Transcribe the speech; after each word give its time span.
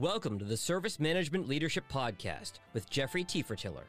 Welcome 0.00 0.38
to 0.38 0.46
the 0.46 0.56
Service 0.56 0.98
Management 0.98 1.46
Leadership 1.46 1.84
Podcast 1.92 2.52
with 2.72 2.88
Jeffrey 2.88 3.22
Tefertiller. 3.22 3.84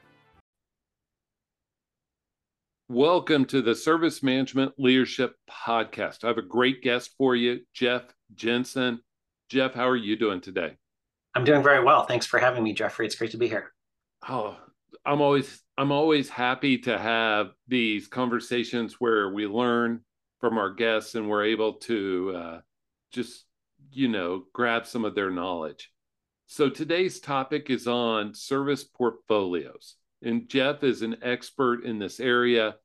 Welcome 2.89 3.45
to 3.45 3.61
the 3.61 3.73
Service 3.73 4.21
Management 4.21 4.73
Leadership 4.77 5.35
Podcast. 5.49 6.25
I 6.25 6.27
have 6.27 6.37
a 6.37 6.41
great 6.41 6.81
guest 6.83 7.11
for 7.17 7.33
you, 7.33 7.61
Jeff 7.73 8.01
Jensen. 8.35 8.99
Jeff, 9.47 9.73
how 9.73 9.87
are 9.87 9.95
you 9.95 10.17
doing 10.17 10.41
today? 10.41 10.75
I'm 11.33 11.45
doing 11.45 11.63
very 11.63 11.81
well. 11.81 12.05
Thanks 12.05 12.25
for 12.25 12.39
having 12.39 12.65
me, 12.65 12.73
Jeffrey. 12.73 13.05
It's 13.05 13.15
great 13.15 13.31
to 13.31 13.37
be 13.37 13.47
here. 13.47 13.71
Oh, 14.27 14.57
I'm 15.05 15.21
always 15.21 15.61
I'm 15.77 15.93
always 15.93 16.27
happy 16.27 16.77
to 16.79 16.97
have 16.97 17.51
these 17.69 18.09
conversations 18.09 18.95
where 18.99 19.29
we 19.29 19.47
learn 19.47 20.01
from 20.41 20.57
our 20.57 20.73
guests 20.73 21.15
and 21.15 21.29
we're 21.29 21.45
able 21.45 21.75
to 21.75 22.33
uh, 22.35 22.59
just 23.13 23.45
you 23.93 24.09
know 24.09 24.43
grab 24.51 24.85
some 24.85 25.05
of 25.05 25.15
their 25.15 25.31
knowledge. 25.31 25.89
So 26.51 26.69
today's 26.69 27.21
topic 27.21 27.69
is 27.69 27.87
on 27.87 28.33
service 28.33 28.83
portfolios. 28.83 29.95
And 30.21 30.49
Jeff 30.49 30.83
is 30.83 31.01
an 31.01 31.15
expert 31.21 31.85
in 31.85 31.97
this 31.97 32.19
area. 32.19 32.75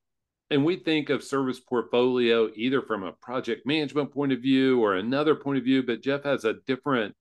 And 0.50 0.64
we 0.64 0.76
think 0.76 1.10
of 1.10 1.24
service 1.24 1.58
portfolio 1.58 2.48
either 2.54 2.80
from 2.80 3.02
a 3.02 3.10
project 3.10 3.66
management 3.66 4.12
point 4.12 4.30
of 4.30 4.38
view 4.40 4.80
or 4.80 4.94
another 4.94 5.34
point 5.34 5.58
of 5.58 5.64
view, 5.64 5.82
but 5.82 6.00
Jeff 6.00 6.22
has 6.22 6.44
a 6.44 6.54
different 6.68 7.16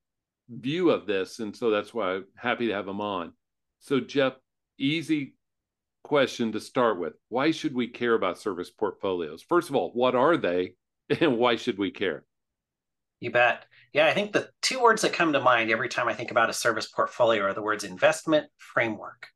view 0.48 0.92
of 0.92 1.08
this. 1.08 1.40
And 1.40 1.56
so 1.56 1.72
that's 1.72 1.96
why 1.96 2.14
I'm 2.14 2.26
happy 2.36 2.68
to 2.68 2.74
have 2.74 2.88
him 2.88 3.02
on. 3.02 3.34
So, 3.80 4.00
Jeff, 4.00 4.34
easy 4.78 5.34
question 6.04 6.52
to 6.52 6.60
start 6.60 7.00
with. 7.00 7.14
Why 7.30 7.50
should 7.50 7.74
we 7.74 7.88
care 7.88 8.14
about 8.14 8.38
service 8.38 8.70
portfolios? 8.70 9.42
First 9.42 9.72
of 9.72 9.76
all, 9.76 9.90
what 9.94 10.14
are 10.14 10.38
they 10.38 10.76
and 11.20 11.40
why 11.40 11.56
should 11.56 11.80
we 11.80 11.90
care? 11.90 12.24
You 13.26 13.32
bet. 13.32 13.66
Yeah, 13.92 14.06
I 14.06 14.14
think 14.14 14.34
the 14.34 14.50
two 14.62 14.80
words 14.80 15.02
that 15.02 15.14
come 15.14 15.34
to 15.34 15.40
mind 15.40 15.72
every 15.72 15.90
time 15.90 16.08
I 16.08 16.14
think 16.14 16.30
about 16.30 16.52
a 16.52 16.54
service 16.54 16.86
portfolio 16.86 17.42
are 17.46 17.56
the 17.56 17.62
words 17.64 17.84
investment 17.84 18.46
framework. 18.60 19.30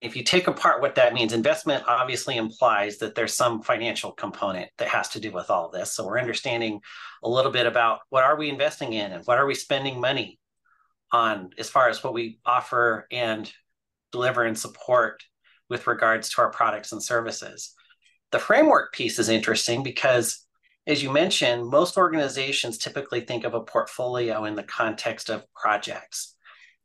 If 0.00 0.16
you 0.16 0.24
take 0.24 0.48
apart 0.48 0.82
what 0.82 0.96
that 0.96 1.14
means, 1.14 1.32
investment 1.32 1.84
obviously 1.86 2.36
implies 2.36 2.98
that 2.98 3.14
there's 3.14 3.32
some 3.32 3.62
financial 3.62 4.10
component 4.10 4.70
that 4.78 4.88
has 4.88 5.10
to 5.10 5.20
do 5.20 5.30
with 5.30 5.50
all 5.50 5.70
this. 5.70 5.92
So 5.92 6.04
we're 6.04 6.18
understanding 6.18 6.80
a 7.22 7.28
little 7.28 7.52
bit 7.52 7.66
about 7.66 8.00
what 8.08 8.24
are 8.24 8.36
we 8.36 8.48
investing 8.48 8.92
in 8.92 9.12
and 9.12 9.24
what 9.24 9.38
are 9.38 9.46
we 9.46 9.54
spending 9.54 10.00
money 10.00 10.40
on 11.12 11.50
as 11.58 11.70
far 11.70 11.88
as 11.88 12.02
what 12.02 12.12
we 12.12 12.40
offer 12.44 13.06
and 13.12 13.48
deliver 14.10 14.42
and 14.42 14.58
support 14.58 15.22
with 15.70 15.86
regards 15.86 16.30
to 16.30 16.42
our 16.42 16.50
products 16.50 16.90
and 16.90 17.00
services. 17.00 17.72
The 18.32 18.40
framework 18.40 18.92
piece 18.92 19.20
is 19.20 19.28
interesting 19.28 19.84
because 19.84 20.45
as 20.86 21.02
you 21.02 21.10
mentioned, 21.10 21.66
most 21.66 21.96
organizations 21.96 22.78
typically 22.78 23.20
think 23.20 23.44
of 23.44 23.54
a 23.54 23.60
portfolio 23.60 24.44
in 24.44 24.54
the 24.54 24.62
context 24.62 25.30
of 25.30 25.44
projects. 25.54 26.34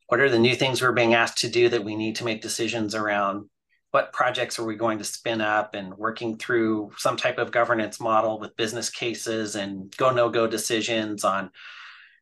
What 0.08 0.20
are 0.20 0.30
the 0.30 0.40
new 0.40 0.56
things 0.56 0.82
we're 0.82 0.92
being 0.92 1.14
asked 1.14 1.38
to 1.40 1.50
do 1.50 1.70
that 1.70 1.84
we 1.84 1.96
need 1.96 2.16
to 2.18 2.26
make 2.26 2.42
decisions 2.42 2.96
around? 2.96 3.50
What 3.92 4.14
projects 4.14 4.58
are 4.58 4.66
we 4.66 4.76
going 4.76 4.98
to 4.98 5.04
spin 5.04 5.42
up 5.42 5.76
and 5.76 5.98
working 5.98 6.38
through 6.38 6.92
some 6.98 7.18
type 7.18 7.38
of 7.38 7.52
governance 7.52 8.00
model 8.00 8.40
with 8.40 8.56
business 8.56 8.90
cases 8.90 9.56
and 9.56 9.96
go 9.98 10.12
no 10.12 10.30
go 10.30 10.48
decisions 10.48 11.24
on 11.24 11.52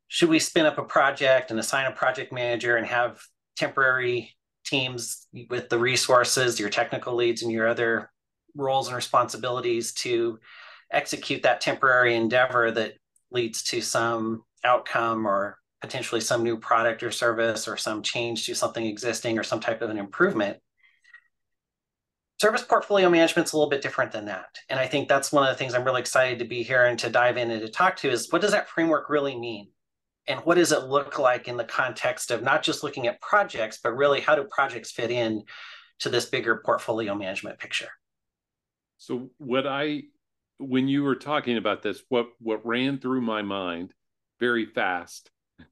should 0.09 0.29
we 0.29 0.39
spin 0.39 0.65
up 0.65 0.79
a 0.79 0.83
project 0.83 1.51
and 1.51 1.59
assign 1.59 1.85
a 1.85 1.95
project 1.95 2.33
manager 2.33 2.75
and 2.75 2.87
have 2.87 3.21
temporary 3.55 4.35
teams 4.65 5.27
with 5.49 5.69
the 5.69 5.77
resources, 5.77 6.59
your 6.59 6.69
technical 6.69 7.15
leads, 7.15 7.43
and 7.43 7.51
your 7.51 7.67
other 7.67 8.11
roles 8.55 8.87
and 8.87 8.95
responsibilities 8.95 9.93
to 9.93 10.39
execute 10.91 11.43
that 11.43 11.61
temporary 11.61 12.15
endeavor 12.15 12.71
that 12.71 12.93
leads 13.31 13.63
to 13.63 13.81
some 13.81 14.43
outcome 14.63 15.25
or 15.25 15.57
potentially 15.81 16.21
some 16.21 16.43
new 16.43 16.57
product 16.57 17.03
or 17.03 17.11
service 17.11 17.67
or 17.67 17.77
some 17.77 18.01
change 18.01 18.45
to 18.45 18.55
something 18.55 18.85
existing 18.85 19.37
or 19.37 19.43
some 19.43 19.59
type 19.59 19.81
of 19.81 19.89
an 19.89 19.97
improvement. 19.97 20.57
Service 22.41 22.63
portfolio 22.63 23.09
management 23.09 23.47
is 23.47 23.53
a 23.53 23.57
little 23.57 23.69
bit 23.69 23.81
different 23.81 24.11
than 24.11 24.25
that. 24.25 24.47
And 24.69 24.79
I 24.79 24.87
think 24.87 25.07
that's 25.07 25.31
one 25.31 25.43
of 25.43 25.49
the 25.49 25.57
things 25.57 25.73
I'm 25.73 25.83
really 25.83 26.01
excited 26.01 26.39
to 26.39 26.45
be 26.45 26.63
here 26.63 26.85
and 26.85 26.97
to 26.99 27.09
dive 27.09 27.37
in 27.37 27.51
and 27.51 27.61
to 27.61 27.69
talk 27.69 27.97
to 27.97 28.09
is 28.09 28.31
what 28.31 28.41
does 28.41 28.51
that 28.51 28.69
framework 28.69 29.09
really 29.09 29.37
mean? 29.37 29.69
And 30.27 30.39
what 30.41 30.55
does 30.55 30.71
it 30.71 30.83
look 30.83 31.17
like 31.17 31.47
in 31.47 31.57
the 31.57 31.63
context 31.63 32.31
of 32.31 32.43
not 32.43 32.63
just 32.63 32.83
looking 32.83 33.07
at 33.07 33.19
projects, 33.19 33.79
but 33.81 33.95
really 33.95 34.21
how 34.21 34.35
do 34.35 34.43
projects 34.43 34.91
fit 34.91 35.11
in 35.11 35.43
to 35.99 36.09
this 36.09 36.25
bigger 36.25 36.61
portfolio 36.63 37.15
management 37.15 37.59
picture? 37.59 37.89
So 38.97 39.31
what 39.37 39.65
I 39.65 40.03
when 40.59 40.87
you 40.87 41.03
were 41.03 41.15
talking 41.15 41.57
about 41.57 41.81
this, 41.81 42.03
what 42.09 42.27
what 42.39 42.65
ran 42.65 42.99
through 42.99 43.21
my 43.21 43.41
mind 43.41 43.93
very 44.39 44.65
fast 44.65 45.29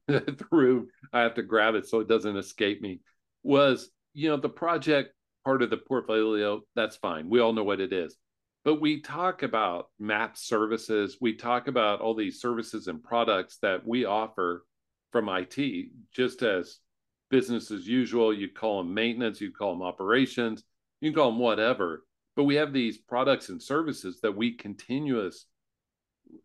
through 0.10 0.88
I 1.12 1.20
have 1.20 1.34
to 1.34 1.42
grab 1.42 1.74
it 1.74 1.86
so 1.86 2.00
it 2.00 2.08
doesn't 2.08 2.36
escape 2.36 2.82
me 2.82 3.00
was 3.42 3.90
you 4.12 4.28
know 4.28 4.36
the 4.36 4.48
project 4.48 5.14
part 5.44 5.62
of 5.62 5.70
the 5.70 5.76
portfolio 5.76 6.60
that's 6.74 6.96
fine. 6.96 7.28
We 7.28 7.40
all 7.40 7.52
know 7.52 7.64
what 7.64 7.80
it 7.80 7.92
is. 7.92 8.16
But 8.64 8.80
we 8.80 9.00
talk 9.00 9.44
about 9.44 9.86
map 9.98 10.36
services. 10.36 11.16
We 11.20 11.34
talk 11.34 11.68
about 11.68 12.00
all 12.00 12.14
these 12.14 12.40
services 12.40 12.88
and 12.88 13.02
products 13.02 13.58
that 13.62 13.86
we 13.86 14.04
offer 14.04 14.64
from 15.12 15.28
IT 15.28 15.90
just 16.12 16.42
as 16.42 16.78
business 17.30 17.70
as 17.70 17.86
usual. 17.86 18.34
You 18.34 18.48
call 18.48 18.78
them 18.78 18.94
maintenance 18.94 19.40
you 19.40 19.52
call 19.52 19.72
them 19.72 19.82
operations 19.82 20.64
you 21.00 21.10
can 21.10 21.16
call 21.16 21.30
them 21.30 21.38
whatever 21.38 22.04
but 22.38 22.44
we 22.44 22.54
have 22.54 22.72
these 22.72 22.96
products 22.96 23.48
and 23.48 23.60
services 23.60 24.20
that 24.20 24.36
we 24.36 24.52
continuous 24.52 25.46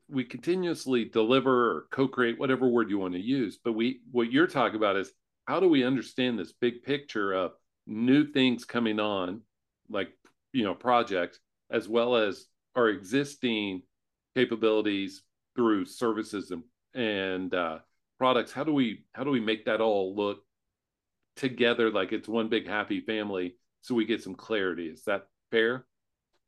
we 0.10 0.24
continuously 0.24 1.06
deliver 1.06 1.72
or 1.72 1.86
co-create 1.92 2.40
whatever 2.40 2.68
word 2.68 2.90
you 2.90 2.98
want 2.98 3.14
to 3.14 3.20
use. 3.20 3.60
But 3.64 3.74
we 3.74 4.00
what 4.10 4.32
you're 4.32 4.48
talking 4.48 4.78
about 4.78 4.96
is 4.96 5.12
how 5.46 5.60
do 5.60 5.70
we 5.70 5.84
understand 5.84 6.40
this 6.40 6.52
big 6.52 6.82
picture 6.82 7.32
of 7.34 7.52
new 7.86 8.26
things 8.26 8.66
coming 8.66 9.00
on 9.00 9.42
like 9.88 10.10
you 10.52 10.64
know 10.64 10.74
projects 10.74 11.40
as 11.70 11.88
well 11.88 12.16
as 12.16 12.48
our 12.76 12.90
existing 12.90 13.84
capabilities 14.36 15.22
through 15.56 15.86
services 15.86 16.50
and 16.50 16.64
and 16.96 17.54
uh, 17.54 17.78
products? 18.18 18.52
How 18.52 18.64
do 18.64 18.74
we 18.74 19.06
how 19.14 19.24
do 19.24 19.30
we 19.30 19.42
make 19.42 19.66
that 19.66 19.80
all 19.80 20.16
look 20.16 20.40
together 21.36 21.92
like 21.92 22.14
it's 22.14 22.28
one 22.28 22.50
big 22.50 22.68
happy 22.68 23.00
family 23.00 23.58
so 23.82 23.94
we 23.94 24.06
get 24.06 24.24
some 24.24 24.34
clarity? 24.34 24.88
Is 24.88 25.04
that 25.04 25.28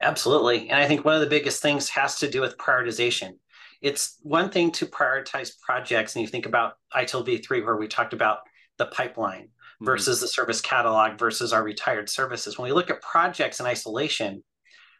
Absolutely. 0.02 0.70
And 0.70 0.80
I 0.80 0.88
think 0.88 1.06
one 1.06 1.16
of 1.16 1.22
the 1.22 1.28
biggest 1.28 1.62
things 1.62 1.90
has 1.90 2.20
to 2.20 2.30
do 2.30 2.42
with 2.42 2.58
prioritization. 2.58 3.34
It's 3.82 4.18
one 4.24 4.50
thing 4.50 4.72
to 4.74 4.86
prioritize 4.86 5.52
projects, 5.62 6.16
and 6.16 6.22
you 6.22 6.28
think 6.28 6.46
about 6.46 6.74
ITIL 6.94 7.26
v3, 7.26 7.64
where 7.64 7.78
we 7.78 7.88
talked 7.88 8.14
about 8.14 8.40
the 8.78 8.88
pipeline 8.88 9.44
mm-hmm. 9.44 9.86
versus 9.86 10.20
the 10.20 10.28
service 10.28 10.62
catalog 10.62 11.18
versus 11.20 11.54
our 11.54 11.64
retired 11.64 12.10
services. 12.10 12.58
When 12.58 12.68
we 12.68 12.74
look 12.74 12.90
at 12.90 13.02
projects 13.02 13.60
in 13.60 13.66
isolation, 13.66 14.44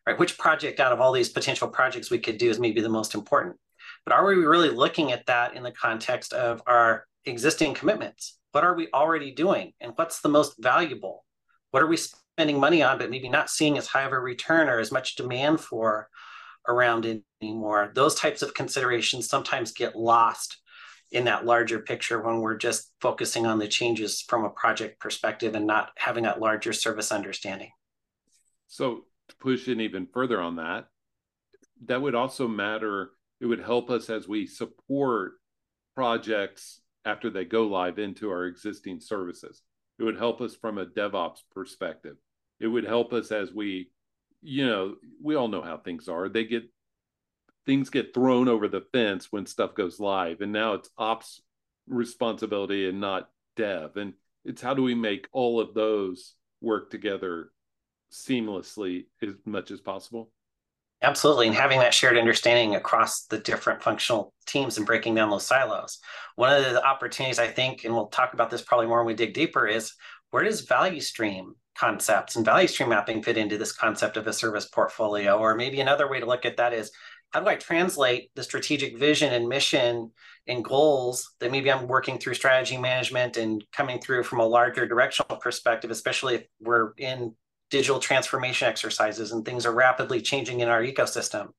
right, 0.06 0.20
which 0.20 0.38
project 0.38 0.80
out 0.80 0.92
of 0.92 1.02
all 1.02 1.12
these 1.12 1.30
potential 1.30 1.68
projects 1.68 2.12
we 2.12 2.20
could 2.20 2.38
do 2.38 2.50
is 2.50 2.60
maybe 2.60 2.82
the 2.82 2.90
most 2.90 3.16
important? 3.16 3.56
But 4.06 4.14
are 4.14 4.26
we 4.26 4.36
really 4.36 4.70
looking 4.70 5.12
at 5.12 5.26
that 5.26 5.56
in 5.56 5.64
the 5.64 5.72
context 5.72 6.32
of 6.32 6.62
our 6.68 7.06
existing 7.26 7.74
commitments? 7.74 8.38
What 8.52 8.64
are 8.64 8.76
we 8.76 8.88
already 8.94 9.32
doing? 9.32 9.74
And 9.82 9.94
what's 9.96 10.22
the 10.22 10.30
most 10.30 10.56
valuable? 10.60 11.26
What 11.72 11.84
are 11.84 11.88
we 11.88 11.98
spending 12.36 12.60
money 12.60 12.84
on, 12.84 12.98
but 12.98 13.10
maybe 13.10 13.30
not 13.30 13.50
seeing 13.50 13.78
as 13.78 13.88
high 13.88 14.04
of 14.04 14.12
a 14.12 14.20
return 14.20 14.68
or 14.68 14.80
as 14.80 14.92
much 14.92 15.16
demand 15.16 15.62
for 15.62 16.10
around 16.68 17.22
anymore. 17.42 17.92
Those 17.96 18.16
types 18.16 18.42
of 18.42 18.54
considerations 18.54 19.30
sometimes 19.30 19.72
get 19.72 19.96
lost 19.96 20.58
in 21.12 21.24
that 21.26 21.46
larger 21.46 21.80
picture 21.80 22.22
when 22.22 22.42
we're 22.42 22.58
just 22.58 22.92
focusing 23.00 23.46
on 23.46 23.58
the 23.58 23.70
changes 23.70 24.22
from 24.22 24.44
a 24.44 24.50
project 24.50 25.00
perspective 25.00 25.56
and 25.56 25.66
not 25.66 25.92
having 25.96 26.26
that 26.26 26.42
larger 26.42 26.74
service 26.74 27.10
understanding. 27.10 27.72
So, 28.68 29.06
to 29.30 29.36
push 29.38 29.70
in 29.70 29.80
even 29.80 30.06
further 30.06 30.42
on 30.42 30.58
that, 30.58 30.88
that 31.86 32.02
would 32.02 32.16
also 32.16 32.50
matter. 32.50 33.12
It 33.40 33.46
would 33.46 33.62
help 33.62 33.90
us 33.90 34.10
as 34.10 34.28
we 34.28 34.46
support 34.46 35.34
projects 35.96 36.82
after 37.06 37.30
they 37.30 37.46
go 37.46 37.64
live 37.68 37.98
into 37.98 38.30
our 38.30 38.46
existing 38.46 39.00
services. 39.00 39.62
It 40.00 40.04
would 40.04 40.18
help 40.18 40.42
us 40.42 40.56
from 40.56 40.78
a 40.78 40.86
DevOps 40.86 41.40
perspective. 41.54 42.18
It 42.60 42.68
would 42.68 42.86
help 42.86 43.14
us 43.14 43.32
as 43.32 43.54
we 43.54 43.90
you 44.42 44.66
know 44.66 44.96
we 45.22 45.36
all 45.36 45.48
know 45.48 45.62
how 45.62 45.78
things 45.78 46.08
are. 46.08 46.30
They 46.30 46.46
get 46.46 46.64
things 47.66 47.90
get 47.90 48.14
thrown 48.14 48.48
over 48.48 48.68
the 48.68 48.86
fence 48.94 49.32
when 49.32 49.46
stuff 49.46 49.74
goes 49.74 50.00
live 50.00 50.42
and 50.42 50.52
now 50.52 50.74
it's 50.74 50.90
ops 50.98 51.42
responsibility 51.88 52.88
and 52.88 53.00
not 53.00 53.30
dev. 53.56 53.98
And 53.98 54.14
it's 54.44 54.62
how 54.62 54.74
do 54.74 54.84
we 54.84 54.96
make 54.96 55.28
all 55.32 55.60
of 55.60 55.74
those 55.74 56.36
work 56.62 56.90
together 56.92 57.52
seamlessly 58.12 59.06
as 59.22 59.34
much 59.46 59.72
as 59.72 59.82
possible 59.82 60.32
absolutely 61.06 61.48
and 61.48 61.56
having 61.56 61.80
that 61.80 61.94
shared 61.94 62.18
understanding 62.18 62.76
across 62.76 63.26
the 63.26 63.38
different 63.38 63.82
functional 63.82 64.34
teams 64.46 64.78
and 64.78 64.86
breaking 64.86 65.16
down 65.16 65.30
those 65.30 65.46
silos 65.46 66.00
one 66.36 66.52
of 66.52 66.64
the 66.64 66.86
opportunities 66.86 67.40
i 67.40 67.48
think 67.48 67.84
and 67.84 67.94
we'll 67.94 68.08
talk 68.08 68.34
about 68.34 68.50
this 68.50 68.62
probably 68.62 68.88
more 68.88 69.00
when 69.00 69.08
we 69.08 69.14
dig 69.14 69.34
deeper 69.34 69.68
is 69.68 69.94
where 70.32 70.44
does 70.44 70.62
value 70.62 71.00
stream 71.00 71.56
concepts 71.76 72.36
and 72.36 72.46
value 72.46 72.68
stream 72.68 72.90
mapping 72.90 73.22
fit 73.22 73.38
into 73.38 73.58
this 73.58 73.72
concept 73.72 74.18
of 74.18 74.28
a 74.28 74.34
service 74.34 74.66
portfolio? 74.66 75.38
Or 75.38 75.56
maybe 75.56 75.82
another 75.82 76.10
way 76.10 76.20
to 76.20 76.26
look 76.26 76.46
at 76.46 76.58
that 76.58 76.74
is 76.74 76.92
how 77.32 77.42
do 77.42 77.48
I 77.48 77.56
translate 77.56 78.32
the 78.36 78.44
strategic 78.44 78.98
vision 78.98 79.34
and 79.34 79.48
mission 79.48 80.12
and 80.48 80.64
goals 80.64 81.34
that 81.40 81.52
maybe 81.52 81.72
I'm 81.72 81.88
working 81.88 82.18
through 82.18 82.36
strategy 82.36 82.78
management 82.78 83.36
and 83.36 83.64
coming 83.74 84.00
through 84.00 84.24
from 84.24 84.40
a 84.40 84.46
larger 84.46 84.88
directional 84.88 85.38
perspective, 85.38 85.92
especially 85.92 86.36
if 86.36 86.44
we're 86.62 86.94
in 86.98 87.36
digital 87.70 88.00
transformation 88.00 88.68
exercises 88.68 89.32
and 89.32 89.44
things 89.44 89.66
are 89.66 89.74
rapidly 89.74 90.22
changing 90.22 90.60
in 90.60 90.70
our 90.70 90.82
ecosystem. 90.82 91.50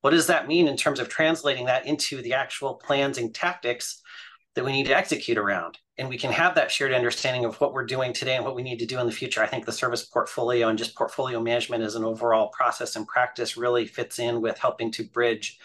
What 0.00 0.10
does 0.10 0.26
that 0.26 0.48
mean 0.48 0.66
in 0.66 0.76
terms 0.76 0.98
of 0.98 1.08
translating 1.08 1.66
that 1.66 1.86
into 1.86 2.22
the 2.22 2.34
actual 2.34 2.74
plans 2.74 3.18
and 3.18 3.34
tactics 3.34 4.02
that 4.54 4.64
we 4.64 4.72
need 4.72 4.86
to 4.86 4.96
execute 4.96 5.38
around? 5.38 5.78
And 5.98 6.08
we 6.08 6.18
can 6.18 6.32
have 6.32 6.54
that 6.54 6.70
shared 6.70 6.92
understanding 6.92 7.44
of 7.44 7.60
what 7.60 7.72
we're 7.72 7.86
doing 7.86 8.12
today 8.12 8.34
and 8.34 8.44
what 8.44 8.56
we 8.56 8.62
need 8.62 8.78
to 8.78 8.86
do 8.86 8.98
in 8.98 9.06
the 9.06 9.12
future. 9.12 9.42
I 9.42 9.46
think 9.46 9.64
the 9.64 9.72
service 9.72 10.04
portfolio 10.04 10.68
and 10.68 10.78
just 10.78 10.96
portfolio 10.96 11.40
management 11.40 11.84
as 11.84 11.94
an 11.94 12.04
overall 12.04 12.48
process 12.48 12.96
and 12.96 13.06
practice 13.06 13.56
really 13.56 13.86
fits 13.86 14.18
in 14.18 14.40
with 14.40 14.58
helping 14.58 14.90
to 14.92 15.04
bridge 15.04 15.58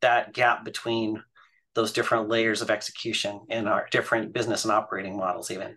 that 0.00 0.32
gap 0.32 0.64
between 0.64 1.22
those 1.74 1.92
different 1.92 2.28
layers 2.28 2.62
of 2.62 2.70
execution 2.70 3.40
in 3.48 3.68
our 3.68 3.86
different 3.92 4.32
business 4.32 4.64
and 4.64 4.72
operating 4.72 5.16
models 5.16 5.50
even 5.50 5.76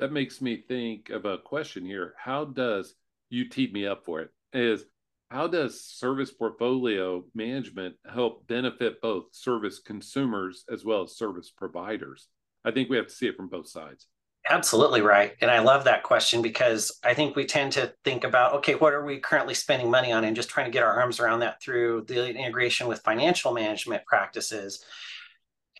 that 0.00 0.12
makes 0.12 0.40
me 0.40 0.56
think 0.56 1.10
of 1.10 1.26
a 1.26 1.36
question 1.36 1.84
here. 1.84 2.14
How 2.16 2.46
does 2.46 2.94
you 3.28 3.48
teed 3.48 3.72
me 3.74 3.86
up 3.86 4.04
for 4.06 4.20
it 4.20 4.30
is 4.52 4.84
how 5.30 5.46
does 5.46 5.84
service 5.84 6.32
portfolio 6.32 7.22
management 7.34 7.96
help 8.10 8.46
benefit 8.48 9.00
both 9.02 9.26
service 9.30 9.78
consumers 9.78 10.64
as 10.72 10.86
well 10.86 11.02
as 11.02 11.16
service 11.16 11.50
providers? 11.50 12.28
I 12.64 12.70
think 12.70 12.88
we 12.88 12.96
have 12.96 13.06
to 13.08 13.12
see 13.12 13.26
it 13.26 13.36
from 13.36 13.48
both 13.48 13.68
sides. 13.68 14.06
Absolutely 14.48 15.02
right. 15.02 15.34
And 15.42 15.50
i 15.50 15.58
love 15.58 15.84
that 15.84 16.02
question 16.02 16.40
because 16.40 16.98
i 17.04 17.12
think 17.12 17.36
we 17.36 17.44
tend 17.44 17.72
to 17.72 17.92
think 18.02 18.24
about 18.24 18.54
okay 18.54 18.74
what 18.74 18.94
are 18.94 19.04
we 19.04 19.18
currently 19.18 19.54
spending 19.54 19.90
money 19.90 20.12
on? 20.12 20.24
And 20.24 20.34
just 20.34 20.48
trying 20.48 20.66
to 20.66 20.72
get 20.72 20.82
our 20.82 20.98
arms 20.98 21.20
around 21.20 21.40
that 21.40 21.60
through 21.62 22.06
the 22.08 22.30
integration 22.30 22.88
with 22.88 23.02
financial 23.02 23.52
management 23.52 24.06
practices. 24.06 24.82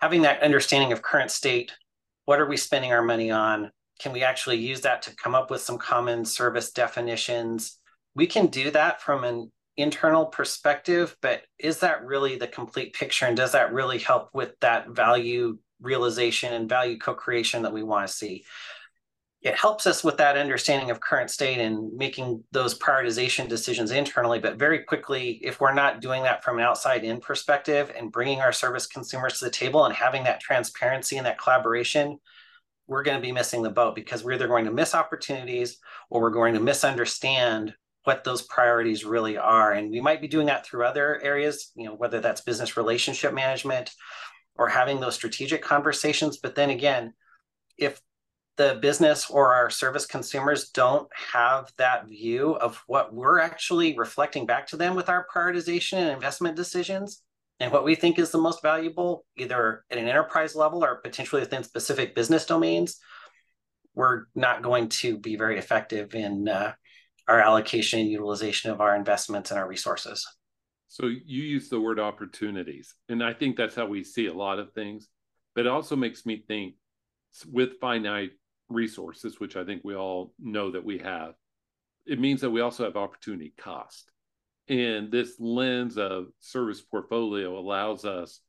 Having 0.02 0.22
that 0.22 0.42
understanding 0.42 0.92
of 0.92 1.00
current 1.00 1.30
state 1.30 1.72
what 2.26 2.38
are 2.38 2.46
we 2.46 2.58
spending 2.58 2.92
our 2.92 3.02
money 3.02 3.30
on 3.30 3.72
can 4.00 4.12
we 4.12 4.22
actually 4.22 4.56
use 4.56 4.80
that 4.80 5.02
to 5.02 5.14
come 5.16 5.34
up 5.34 5.50
with 5.50 5.60
some 5.60 5.78
common 5.78 6.24
service 6.24 6.72
definitions? 6.72 7.78
We 8.14 8.26
can 8.26 8.46
do 8.46 8.70
that 8.70 9.02
from 9.02 9.24
an 9.24 9.52
internal 9.76 10.26
perspective, 10.26 11.16
but 11.20 11.42
is 11.58 11.80
that 11.80 12.04
really 12.04 12.36
the 12.36 12.48
complete 12.48 12.94
picture? 12.94 13.26
And 13.26 13.36
does 13.36 13.52
that 13.52 13.72
really 13.72 13.98
help 13.98 14.30
with 14.32 14.58
that 14.60 14.90
value 14.90 15.58
realization 15.80 16.52
and 16.52 16.68
value 16.68 16.98
co 16.98 17.14
creation 17.14 17.62
that 17.62 17.72
we 17.72 17.82
want 17.82 18.08
to 18.08 18.12
see? 18.12 18.44
It 19.42 19.54
helps 19.54 19.86
us 19.86 20.04
with 20.04 20.18
that 20.18 20.36
understanding 20.36 20.90
of 20.90 21.00
current 21.00 21.30
state 21.30 21.58
and 21.58 21.94
making 21.96 22.44
those 22.52 22.78
prioritization 22.78 23.48
decisions 23.48 23.90
internally. 23.90 24.38
But 24.38 24.58
very 24.58 24.80
quickly, 24.80 25.40
if 25.42 25.60
we're 25.60 25.72
not 25.72 26.02
doing 26.02 26.22
that 26.24 26.44
from 26.44 26.58
an 26.58 26.64
outside 26.64 27.04
in 27.04 27.20
perspective 27.20 27.90
and 27.96 28.12
bringing 28.12 28.40
our 28.40 28.52
service 28.52 28.86
consumers 28.86 29.38
to 29.38 29.46
the 29.46 29.50
table 29.50 29.86
and 29.86 29.94
having 29.94 30.24
that 30.24 30.40
transparency 30.40 31.16
and 31.16 31.24
that 31.24 31.38
collaboration, 31.38 32.18
we're 32.90 33.04
going 33.04 33.16
to 33.16 33.22
be 33.22 33.32
missing 33.32 33.62
the 33.62 33.70
boat 33.70 33.94
because 33.94 34.24
we're 34.24 34.32
either 34.32 34.48
going 34.48 34.64
to 34.64 34.72
miss 34.72 34.96
opportunities 34.96 35.78
or 36.10 36.20
we're 36.20 36.30
going 36.30 36.54
to 36.54 36.60
misunderstand 36.60 37.72
what 38.02 38.24
those 38.24 38.42
priorities 38.42 39.04
really 39.04 39.38
are. 39.38 39.72
And 39.72 39.90
we 39.90 40.00
might 40.00 40.20
be 40.20 40.26
doing 40.26 40.46
that 40.46 40.66
through 40.66 40.84
other 40.84 41.22
areas, 41.22 41.70
you 41.76 41.84
know, 41.84 41.94
whether 41.94 42.20
that's 42.20 42.40
business 42.40 42.76
relationship 42.76 43.32
management 43.32 43.92
or 44.56 44.68
having 44.68 44.98
those 44.98 45.14
strategic 45.14 45.62
conversations. 45.62 46.38
But 46.38 46.56
then 46.56 46.70
again, 46.70 47.14
if 47.78 48.00
the 48.56 48.78
business 48.82 49.30
or 49.30 49.54
our 49.54 49.70
service 49.70 50.04
consumers 50.04 50.70
don't 50.70 51.08
have 51.14 51.72
that 51.78 52.08
view 52.08 52.56
of 52.56 52.82
what 52.88 53.14
we're 53.14 53.38
actually 53.38 53.96
reflecting 53.96 54.46
back 54.46 54.66
to 54.66 54.76
them 54.76 54.96
with 54.96 55.08
our 55.08 55.24
prioritization 55.32 55.98
and 55.98 56.10
investment 56.10 56.56
decisions, 56.56 57.22
and 57.60 57.70
what 57.70 57.84
we 57.84 57.94
think 57.94 58.18
is 58.18 58.30
the 58.30 58.38
most 58.38 58.62
valuable, 58.62 59.26
either 59.36 59.84
at 59.90 59.98
an 59.98 60.08
enterprise 60.08 60.56
level 60.56 60.82
or 60.82 60.96
potentially 60.96 61.42
within 61.42 61.62
specific 61.62 62.14
business 62.14 62.46
domains, 62.46 62.98
we're 63.94 64.24
not 64.34 64.62
going 64.62 64.88
to 64.88 65.18
be 65.18 65.36
very 65.36 65.58
effective 65.58 66.14
in 66.14 66.48
uh, 66.48 66.72
our 67.28 67.40
allocation 67.40 68.00
and 68.00 68.08
utilization 68.08 68.70
of 68.70 68.80
our 68.80 68.96
investments 68.96 69.50
and 69.50 69.60
our 69.60 69.68
resources. 69.68 70.26
So 70.88 71.06
you 71.06 71.42
use 71.42 71.68
the 71.68 71.80
word 71.80 72.00
opportunities, 72.00 72.94
and 73.08 73.22
I 73.22 73.34
think 73.34 73.56
that's 73.56 73.76
how 73.76 73.86
we 73.86 74.02
see 74.02 74.26
a 74.26 74.34
lot 74.34 74.58
of 74.58 74.72
things. 74.72 75.08
But 75.54 75.66
it 75.66 75.68
also 75.68 75.96
makes 75.96 76.24
me 76.24 76.42
think 76.48 76.74
with 77.46 77.78
finite 77.80 78.30
resources, 78.68 79.38
which 79.38 79.56
I 79.56 79.64
think 79.64 79.82
we 79.84 79.94
all 79.94 80.32
know 80.38 80.70
that 80.72 80.84
we 80.84 80.98
have, 80.98 81.34
it 82.06 82.18
means 82.18 82.40
that 82.40 82.50
we 82.50 82.60
also 82.60 82.84
have 82.84 82.96
opportunity 82.96 83.52
cost. 83.58 84.10
And 84.70 85.10
this 85.10 85.34
lens 85.40 85.98
of 85.98 86.28
service 86.38 86.80
portfolio 86.80 87.58
allows 87.58 88.04
us 88.04 88.40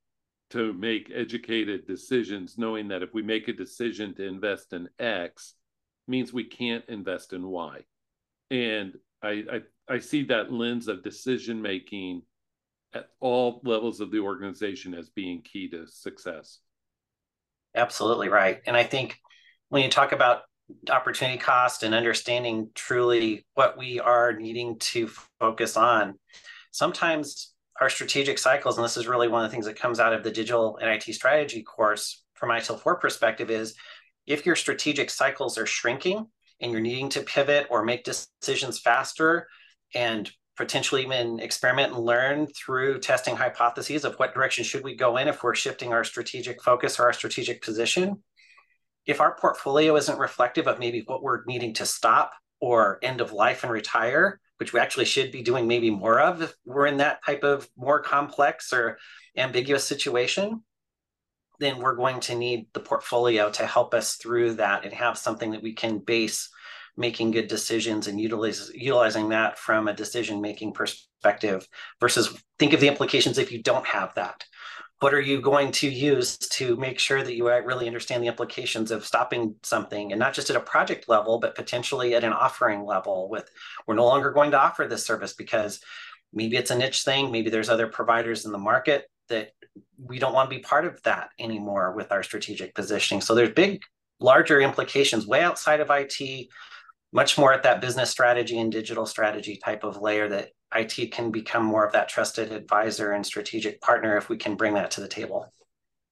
to 0.51 0.71
make 0.71 1.11
educated 1.13 1.87
decisions, 1.87 2.59
knowing 2.59 2.89
that 2.89 3.01
if 3.01 3.11
we 3.11 3.23
make 3.23 3.47
a 3.47 3.53
decision 3.53 4.13
to 4.15 4.27
invest 4.27 4.71
in 4.71 4.87
X, 4.99 5.55
means 6.07 6.31
we 6.31 6.43
can't 6.43 6.85
invest 6.87 7.33
in 7.33 7.47
Y. 7.47 7.79
And 8.51 8.93
I, 9.23 9.43
I, 9.51 9.61
I 9.95 9.99
see 9.99 10.23
that 10.25 10.53
lens 10.53 10.87
of 10.87 11.03
decision 11.03 11.59
making 11.59 12.21
at 12.93 13.07
all 13.19 13.59
levels 13.63 13.99
of 13.99 14.11
the 14.11 14.19
organization 14.19 14.93
as 14.93 15.09
being 15.09 15.41
key 15.41 15.69
to 15.69 15.87
success. 15.87 16.59
Absolutely 17.75 18.29
right. 18.29 18.61
And 18.67 18.77
I 18.77 18.83
think 18.83 19.17
when 19.69 19.81
you 19.81 19.89
talk 19.89 20.11
about 20.11 20.41
opportunity 20.89 21.37
cost 21.37 21.83
and 21.83 21.93
understanding 21.93 22.69
truly 22.75 23.45
what 23.53 23.77
we 23.77 23.99
are 23.99 24.33
needing 24.33 24.77
to 24.79 25.09
focus 25.39 25.77
on. 25.77 26.17
Sometimes 26.71 27.53
our 27.79 27.89
strategic 27.89 28.37
cycles, 28.37 28.77
and 28.77 28.85
this 28.85 28.97
is 28.97 29.07
really 29.07 29.27
one 29.27 29.43
of 29.43 29.49
the 29.49 29.53
things 29.53 29.65
that 29.65 29.79
comes 29.79 29.99
out 29.99 30.13
of 30.13 30.23
the 30.23 30.31
digital 30.31 30.77
and 30.77 30.89
IT 30.89 31.03
strategy 31.13 31.63
course 31.63 32.23
from 32.35 32.49
ITIL 32.49 32.79
4 32.79 32.97
perspective, 32.97 33.49
is 33.49 33.75
if 34.27 34.45
your 34.45 34.55
strategic 34.55 35.09
cycles 35.09 35.57
are 35.57 35.65
shrinking 35.65 36.27
and 36.59 36.71
you're 36.71 36.81
needing 36.81 37.09
to 37.09 37.21
pivot 37.21 37.67
or 37.69 37.83
make 37.83 38.03
decisions 38.03 38.79
faster 38.79 39.47
and 39.95 40.31
potentially 40.57 41.01
even 41.01 41.39
experiment 41.39 41.93
and 41.93 42.03
learn 42.03 42.47
through 42.47 42.99
testing 42.99 43.35
hypotheses 43.35 44.05
of 44.05 44.15
what 44.15 44.33
direction 44.33 44.63
should 44.63 44.83
we 44.83 44.95
go 44.95 45.17
in 45.17 45.27
if 45.27 45.43
we're 45.43 45.55
shifting 45.55 45.91
our 45.91 46.03
strategic 46.03 46.61
focus 46.61 46.99
or 46.99 47.03
our 47.03 47.13
strategic 47.13 47.63
position 47.63 48.21
if 49.05 49.21
our 49.21 49.35
portfolio 49.35 49.95
isn't 49.95 50.19
reflective 50.19 50.67
of 50.67 50.79
maybe 50.79 51.03
what 51.05 51.23
we're 51.23 51.43
needing 51.45 51.73
to 51.75 51.85
stop 51.85 52.33
or 52.59 52.99
end 53.01 53.21
of 53.21 53.33
life 53.33 53.63
and 53.63 53.71
retire, 53.71 54.39
which 54.57 54.73
we 54.73 54.79
actually 54.79 55.05
should 55.05 55.31
be 55.31 55.41
doing 55.41 55.67
maybe 55.67 55.89
more 55.89 56.19
of 56.19 56.41
if 56.41 56.53
we're 56.65 56.85
in 56.85 56.97
that 56.97 57.23
type 57.25 57.43
of 57.43 57.67
more 57.75 57.99
complex 57.99 58.71
or 58.71 58.99
ambiguous 59.35 59.83
situation, 59.83 60.61
then 61.59 61.79
we're 61.79 61.95
going 61.95 62.19
to 62.19 62.35
need 62.35 62.67
the 62.73 62.79
portfolio 62.79 63.49
to 63.49 63.65
help 63.65 63.93
us 63.93 64.15
through 64.15 64.53
that 64.53 64.83
and 64.83 64.93
have 64.93 65.17
something 65.17 65.51
that 65.51 65.63
we 65.63 65.73
can 65.73 65.99
base 65.99 66.49
making 66.97 67.31
good 67.31 67.47
decisions 67.47 68.07
and 68.07 68.19
utilize, 68.19 68.71
utilizing 68.73 69.29
that 69.29 69.57
from 69.57 69.87
a 69.87 69.93
decision 69.93 70.41
making 70.41 70.73
perspective 70.73 71.67
versus 71.99 72.35
think 72.59 72.73
of 72.73 72.79
the 72.79 72.87
implications 72.87 73.37
if 73.37 73.51
you 73.51 73.61
don't 73.63 73.85
have 73.85 74.13
that 74.15 74.43
what 75.01 75.13
are 75.13 75.21
you 75.21 75.41
going 75.41 75.71
to 75.71 75.89
use 75.89 76.37
to 76.37 76.75
make 76.77 76.99
sure 76.99 77.21
that 77.21 77.35
you 77.35 77.49
really 77.49 77.87
understand 77.87 78.23
the 78.23 78.27
implications 78.27 78.91
of 78.91 79.05
stopping 79.05 79.55
something 79.63 80.11
and 80.11 80.19
not 80.19 80.33
just 80.33 80.49
at 80.49 80.55
a 80.55 80.61
project 80.61 81.09
level 81.09 81.39
but 81.39 81.55
potentially 81.55 82.15
at 82.15 82.23
an 82.23 82.33
offering 82.33 82.85
level 82.85 83.29
with 83.29 83.49
we're 83.85 83.95
no 83.95 84.05
longer 84.05 84.31
going 84.31 84.51
to 84.51 84.59
offer 84.59 84.87
this 84.87 85.05
service 85.05 85.33
because 85.33 85.81
maybe 86.33 86.55
it's 86.55 86.71
a 86.71 86.77
niche 86.77 87.03
thing 87.03 87.31
maybe 87.31 87.49
there's 87.49 87.69
other 87.69 87.87
providers 87.87 88.45
in 88.45 88.51
the 88.51 88.57
market 88.57 89.05
that 89.31 89.51
we 89.97 90.19
don't 90.19 90.33
want 90.33 90.49
to 90.49 90.55
be 90.55 90.61
part 90.61 90.85
of 90.85 91.01
that 91.03 91.29
anymore 91.39 91.93
with 91.93 92.11
our 92.11 92.23
strategic 92.23 92.75
positioning. 92.75 93.21
So 93.21 93.33
there's 93.33 93.51
big 93.51 93.81
larger 94.19 94.61
implications 94.61 95.25
way 95.25 95.41
outside 95.41 95.79
of 95.79 95.89
IT 95.89 96.47
much 97.13 97.37
more 97.37 97.51
at 97.51 97.63
that 97.63 97.81
business 97.81 98.09
strategy 98.09 98.57
and 98.59 98.71
digital 98.71 99.05
strategy 99.05 99.57
type 99.57 99.83
of 99.83 100.01
layer 100.01 100.29
that 100.29 100.49
IT 100.73 101.11
can 101.11 101.31
become 101.31 101.65
more 101.65 101.85
of 101.85 101.93
that 101.93 102.09
trusted 102.09 102.51
advisor 102.51 103.11
and 103.11 103.25
strategic 103.25 103.81
partner 103.81 104.17
if 104.17 104.29
we 104.29 104.37
can 104.37 104.55
bring 104.55 104.73
that 104.75 104.91
to 104.91 105.01
the 105.01 105.07
table. 105.07 105.51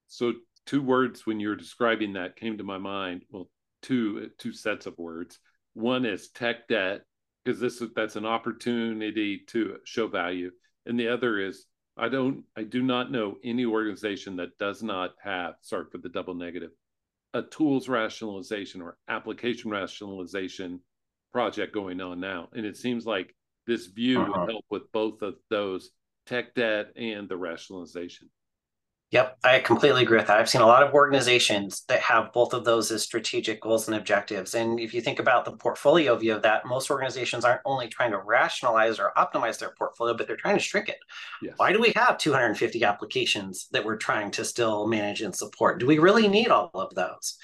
So, 0.07 0.33
two 0.65 0.81
words 0.81 1.25
when 1.25 1.39
you're 1.39 1.55
describing 1.55 2.13
that 2.13 2.35
came 2.35 2.57
to 2.57 2.63
my 2.63 2.77
mind. 2.77 3.23
Well, 3.29 3.49
two 3.81 4.29
two 4.37 4.53
sets 4.53 4.85
of 4.85 4.97
words. 4.97 5.39
One 5.73 6.05
is 6.05 6.29
tech 6.29 6.67
debt 6.67 7.01
because 7.43 7.59
this 7.59 7.81
is 7.81 7.89
that's 7.95 8.15
an 8.15 8.25
opportunity 8.25 9.41
to 9.47 9.77
show 9.85 10.07
value, 10.07 10.51
and 10.85 10.99
the 10.99 11.07
other 11.07 11.39
is 11.39 11.65
I 11.97 12.09
don't 12.09 12.43
I 12.55 12.63
do 12.63 12.81
not 12.81 13.11
know 13.11 13.37
any 13.43 13.65
organization 13.65 14.35
that 14.37 14.57
does 14.57 14.83
not 14.83 15.11
have 15.23 15.55
sorry 15.61 15.85
for 15.91 15.97
the 15.99 16.09
double 16.09 16.33
negative 16.33 16.71
a 17.33 17.41
tools 17.43 17.87
rationalization 17.87 18.81
or 18.81 18.97
application 19.07 19.69
rationalization 19.69 20.79
project 21.31 21.73
going 21.73 22.01
on 22.01 22.19
now, 22.19 22.49
and 22.53 22.65
it 22.65 22.75
seems 22.75 23.05
like 23.05 23.35
this 23.69 23.85
view 23.85 24.19
uh-huh. 24.19 24.31
would 24.35 24.49
help 24.49 24.65
with 24.71 24.91
both 24.91 25.21
of 25.21 25.35
those 25.49 25.91
tech 26.25 26.55
debt 26.55 26.87
and 26.97 27.29
the 27.29 27.37
rationalization. 27.37 28.29
Yep, 29.11 29.39
I 29.43 29.59
completely 29.59 30.03
agree 30.03 30.17
with 30.17 30.27
that. 30.27 30.37
I've 30.37 30.49
seen 30.49 30.61
a 30.61 30.67
lot 30.67 30.83
of 30.83 30.93
organizations 30.93 31.83
that 31.87 31.99
have 32.01 32.31
both 32.31 32.53
of 32.53 32.63
those 32.63 32.91
as 32.91 33.01
strategic 33.01 33.59
goals 33.59 33.87
and 33.87 33.97
objectives. 33.97 34.53
And 34.53 34.79
if 34.79 34.93
you 34.93 35.01
think 35.01 35.17
about 35.17 35.45
the 35.45 35.51
portfolio 35.51 36.15
view 36.15 36.35
of 36.35 36.43
that, 36.43 36.67
most 36.67 36.91
organizations 36.91 37.43
aren't 37.43 37.61
only 37.65 37.87
trying 37.87 38.11
to 38.11 38.19
rationalize 38.19 38.99
or 38.99 39.11
optimize 39.17 39.57
their 39.57 39.73
portfolio, 39.79 40.15
but 40.15 40.27
they're 40.27 40.35
trying 40.35 40.57
to 40.57 40.63
shrink 40.63 40.89
it. 40.89 40.99
Yes. 41.41 41.55
Why 41.57 41.73
do 41.73 41.79
we 41.79 41.91
have 41.95 42.19
250 42.19 42.83
applications 42.83 43.67
that 43.71 43.83
we're 43.83 43.97
trying 43.97 44.29
to 44.31 44.45
still 44.45 44.87
manage 44.87 45.23
and 45.23 45.35
support? 45.35 45.79
Do 45.79 45.87
we 45.87 45.97
really 45.97 46.27
need 46.27 46.49
all 46.49 46.69
of 46.75 46.93
those? 46.93 47.39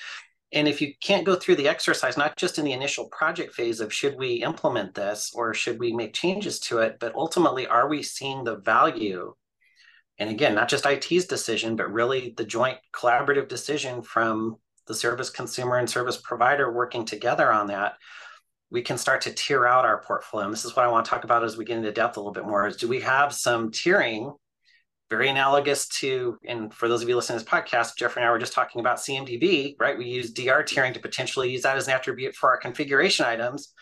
And 0.56 0.68
if 0.68 0.82
you 0.82 0.94
can't 1.02 1.26
go 1.26 1.36
through 1.36 1.58
the 1.58 1.68
exercise, 1.68 2.18
not 2.18 2.38
just 2.38 2.58
in 2.58 2.66
the 2.66 2.72
initial 2.72 3.10
project 3.10 3.54
phase 3.54 3.82
of 3.82 3.94
should 3.94 4.18
we 4.18 4.36
implement 4.36 4.96
this 4.96 5.32
or 5.36 5.54
should 5.54 5.80
we 5.80 5.94
make 5.94 6.14
changes 6.14 6.60
to 6.62 6.80
it, 6.80 6.98
but 7.00 7.14
ultimately, 7.14 7.68
are 7.68 7.88
we 7.88 8.02
seeing 8.02 8.44
the 8.44 8.56
value 8.56 9.36
and 10.18 10.30
again, 10.30 10.56
not 10.56 10.70
just 10.70 10.86
IT's 10.86 11.26
decision, 11.26 11.76
but 11.76 11.92
really 11.92 12.34
the 12.38 12.46
joint 12.46 12.78
collaborative 12.94 13.48
decision 13.48 14.02
from 14.02 14.56
the 14.88 14.94
service 14.94 15.30
consumer 15.30 15.78
and 15.78 15.90
service 15.90 16.18
provider 16.18 16.72
working 16.72 17.06
together 17.06 17.52
on 17.52 17.68
that, 17.68 17.96
we 18.70 18.82
can 18.82 18.98
start 18.98 19.22
to 19.22 19.34
tier 19.34 19.66
out 19.66 19.86
our 19.86 20.02
portfolio. 20.02 20.46
And 20.46 20.54
this 20.54 20.66
is 20.66 20.76
what 20.76 20.86
I 20.86 20.90
want 20.90 21.06
to 21.06 21.10
talk 21.10 21.24
about 21.24 21.44
as 21.44 21.58
we 21.58 21.66
get 21.66 21.78
into 21.78 21.92
depth 21.92 22.18
a 22.18 22.20
little 22.20 22.34
bit 22.34 22.46
more 22.46 22.68
is 22.68 22.78
do 22.78 22.88
we 22.88 23.02
have 23.02 23.34
some 23.34 23.72
tiering 23.72 24.36
very 25.10 25.30
analogous 25.30 25.88
to, 25.88 26.38
and 26.48 26.74
for 26.74 26.88
those 26.88 27.04
of 27.04 27.10
you 27.10 27.16
listening 27.16 27.38
to 27.40 27.46
this 27.46 27.52
podcast, 27.52 27.96
Jeffrey 27.98 28.22
and 28.22 28.28
I 28.28 28.32
were 28.32 28.40
just 28.40 28.54
talking 28.54 28.82
about 28.82 28.98
CMDB, 28.98 29.76
right? 29.80 29.98
We 29.98 30.06
use 30.06 30.32
DR 30.32 30.64
tiering 30.64 30.94
to 30.94 31.00
potentially 31.00 31.52
use 31.52 31.62
that 31.62 31.78
as 31.78 31.88
an 31.88 31.94
attribute 31.94 32.36
for 32.36 32.50
our 32.50 32.58
configuration 32.58 33.26
items. 33.26 33.74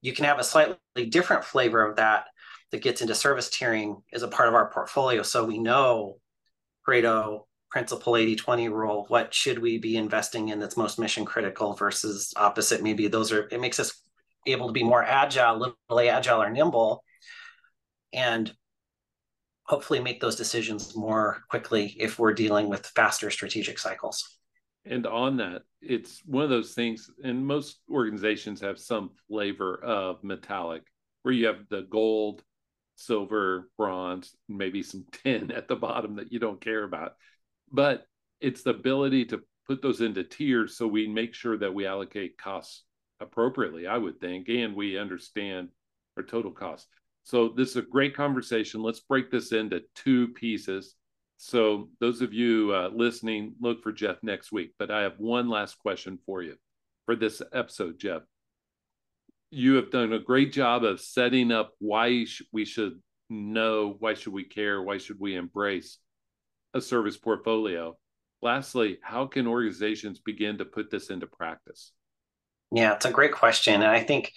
You 0.00 0.12
can 0.12 0.24
have 0.24 0.40
a 0.40 0.44
slightly 0.44 1.06
different 1.08 1.44
flavor 1.44 1.86
of 1.86 1.96
that 1.96 2.24
that 2.72 2.82
gets 2.82 3.00
into 3.00 3.14
service 3.14 3.48
tiering 3.48 4.02
is 4.12 4.22
a 4.22 4.28
part 4.28 4.48
of 4.48 4.54
our 4.54 4.70
portfolio. 4.70 5.22
So 5.22 5.44
we 5.44 5.58
know 5.58 6.18
Pareto 6.86 7.44
principle 7.70 8.14
80-20 8.14 8.70
rule, 8.70 9.04
what 9.08 9.32
should 9.32 9.58
we 9.58 9.78
be 9.78 9.96
investing 9.96 10.48
in 10.48 10.58
that's 10.58 10.76
most 10.76 10.98
mission 10.98 11.24
critical 11.24 11.74
versus 11.74 12.32
opposite? 12.36 12.82
Maybe 12.82 13.08
those 13.08 13.32
are, 13.32 13.48
it 13.50 13.60
makes 13.60 13.78
us 13.78 13.98
able 14.46 14.66
to 14.66 14.72
be 14.72 14.82
more 14.82 15.02
agile, 15.02 15.58
literally 15.58 16.08
agile 16.08 16.42
or 16.42 16.50
nimble, 16.50 17.04
and 18.12 18.52
hopefully 19.64 20.00
make 20.00 20.20
those 20.20 20.36
decisions 20.36 20.96
more 20.96 21.42
quickly 21.48 21.94
if 21.98 22.18
we're 22.18 22.34
dealing 22.34 22.68
with 22.68 22.86
faster 22.86 23.30
strategic 23.30 23.78
cycles. 23.78 24.38
And 24.84 25.06
on 25.06 25.36
that, 25.36 25.62
it's 25.80 26.22
one 26.26 26.42
of 26.42 26.50
those 26.50 26.74
things, 26.74 27.08
and 27.22 27.46
most 27.46 27.78
organizations 27.90 28.60
have 28.60 28.78
some 28.78 29.10
flavor 29.28 29.76
of 29.82 30.24
metallic, 30.24 30.82
where 31.22 31.32
you 31.32 31.46
have 31.46 31.68
the 31.70 31.82
gold, 31.82 32.42
silver, 32.96 33.70
bronze, 33.78 34.34
maybe 34.48 34.82
some 34.82 35.06
tin 35.12 35.52
at 35.52 35.68
the 35.68 35.76
bottom 35.76 36.16
that 36.16 36.32
you 36.32 36.40
don't 36.40 36.60
care 36.60 36.82
about. 36.82 37.14
But 37.70 38.06
it's 38.40 38.62
the 38.62 38.70
ability 38.70 39.26
to 39.26 39.42
put 39.66 39.82
those 39.82 40.00
into 40.00 40.24
tiers 40.24 40.76
so 40.76 40.88
we 40.88 41.06
make 41.06 41.34
sure 41.34 41.56
that 41.56 41.72
we 41.72 41.86
allocate 41.86 42.36
costs 42.36 42.82
appropriately, 43.20 43.86
I 43.86 43.96
would 43.96 44.20
think, 44.20 44.48
and 44.48 44.74
we 44.74 44.98
understand 44.98 45.68
our 46.16 46.24
total 46.24 46.50
cost. 46.50 46.88
So 47.24 47.48
this 47.48 47.70
is 47.70 47.76
a 47.76 47.82
great 47.82 48.16
conversation. 48.16 48.82
Let's 48.82 49.00
break 49.00 49.30
this 49.30 49.52
into 49.52 49.82
two 49.94 50.28
pieces. 50.28 50.94
So 51.36 51.88
those 52.00 52.20
of 52.20 52.32
you 52.32 52.72
uh, 52.74 52.90
listening, 52.92 53.54
look 53.60 53.82
for 53.82 53.92
Jeff 53.92 54.16
next 54.22 54.52
week. 54.52 54.72
But 54.78 54.90
I 54.90 55.02
have 55.02 55.18
one 55.18 55.48
last 55.48 55.78
question 55.78 56.18
for 56.26 56.42
you 56.42 56.56
for 57.06 57.16
this 57.16 57.42
episode, 57.52 57.98
Jeff 57.98 58.22
you 59.52 59.74
have 59.74 59.90
done 59.90 60.14
a 60.14 60.18
great 60.18 60.50
job 60.50 60.82
of 60.82 60.98
setting 60.98 61.52
up 61.52 61.74
why 61.78 62.24
we 62.52 62.64
should 62.64 62.98
know, 63.28 63.94
why 63.98 64.14
should 64.14 64.32
we 64.32 64.44
care, 64.44 64.82
why 64.82 64.96
should 64.96 65.20
we 65.20 65.36
embrace 65.36 65.98
a 66.72 66.80
service 66.80 67.18
portfolio. 67.18 67.94
Lastly, 68.40 68.98
how 69.02 69.26
can 69.26 69.46
organizations 69.46 70.18
begin 70.18 70.56
to 70.58 70.64
put 70.64 70.90
this 70.90 71.10
into 71.10 71.26
practice? 71.26 71.92
Yeah, 72.72 72.94
it's 72.94 73.04
a 73.04 73.10
great 73.10 73.32
question. 73.32 73.74
And 73.74 73.84
I 73.84 74.00
think 74.00 74.32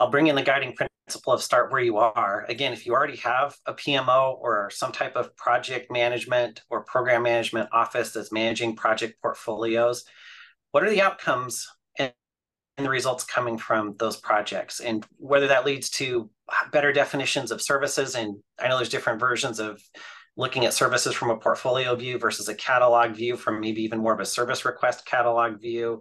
I'll 0.00 0.10
bring 0.10 0.28
in 0.28 0.34
the 0.34 0.42
guiding 0.42 0.74
principle 0.74 1.34
of 1.34 1.42
start 1.42 1.70
where 1.70 1.82
you 1.82 1.98
are. 1.98 2.46
Again, 2.48 2.72
if 2.72 2.86
you 2.86 2.94
already 2.94 3.18
have 3.18 3.54
a 3.66 3.74
PMO 3.74 4.38
or 4.40 4.70
some 4.72 4.92
type 4.92 5.14
of 5.14 5.36
project 5.36 5.92
management 5.92 6.62
or 6.70 6.84
program 6.84 7.22
management 7.22 7.68
office 7.70 8.12
that's 8.12 8.32
managing 8.32 8.76
project 8.76 9.20
portfolios, 9.20 10.04
what 10.72 10.82
are 10.82 10.90
the 10.90 11.02
outcomes 11.02 11.68
and 11.98 12.12
the 12.78 12.88
results 12.88 13.24
coming 13.24 13.58
from 13.58 13.94
those 13.98 14.16
projects 14.16 14.80
and 14.80 15.06
whether 15.18 15.48
that 15.48 15.66
leads 15.66 15.90
to 15.90 16.30
better 16.72 16.94
definitions 16.94 17.50
of 17.50 17.60
services 17.60 18.14
and 18.14 18.36
i 18.58 18.68
know 18.68 18.76
there's 18.76 18.88
different 18.88 19.20
versions 19.20 19.60
of 19.60 19.82
looking 20.36 20.64
at 20.64 20.72
services 20.72 21.14
from 21.14 21.28
a 21.28 21.36
portfolio 21.36 21.94
view 21.94 22.18
versus 22.18 22.48
a 22.48 22.54
catalog 22.54 23.12
view 23.12 23.36
from 23.36 23.60
maybe 23.60 23.82
even 23.82 23.98
more 23.98 24.14
of 24.14 24.20
a 24.20 24.24
service 24.24 24.64
request 24.64 25.04
catalog 25.04 25.60
view 25.60 26.00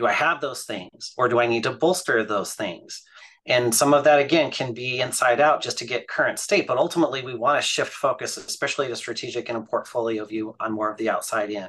do 0.00 0.06
i 0.06 0.12
have 0.12 0.40
those 0.40 0.64
things 0.64 1.12
or 1.16 1.28
do 1.28 1.38
i 1.38 1.46
need 1.46 1.62
to 1.62 1.72
bolster 1.72 2.24
those 2.24 2.54
things 2.54 3.02
and 3.46 3.74
some 3.74 3.94
of 3.94 4.04
that 4.04 4.18
again 4.18 4.50
can 4.50 4.74
be 4.74 5.00
inside 5.00 5.40
out 5.40 5.62
just 5.62 5.78
to 5.78 5.86
get 5.86 6.08
current 6.08 6.38
state 6.38 6.66
but 6.66 6.78
ultimately 6.78 7.22
we 7.22 7.34
want 7.34 7.56
to 7.56 7.66
shift 7.66 7.92
focus 7.92 8.36
especially 8.36 8.88
to 8.88 8.96
strategic 8.96 9.48
and 9.48 9.58
a 9.58 9.62
portfolio 9.62 10.24
view 10.24 10.54
on 10.58 10.72
more 10.72 10.90
of 10.90 10.96
the 10.98 11.08
outside 11.08 11.50
in 11.50 11.68